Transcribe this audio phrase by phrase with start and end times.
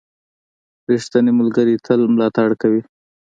[0.89, 2.81] •ریښتینی ملګری تل ملاتړ کوي.